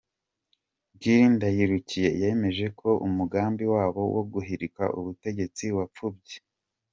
Cyril 0.99 1.31
Ndayirukiye, 1.35 2.09
yemeje 2.21 2.65
ko 2.79 2.89
umugambi 3.07 3.63
wabo 3.73 4.01
wo 4.15 4.23
guhirika 4.31 4.83
ubutegetsi 4.99 5.65
wapfubye. 5.77 6.37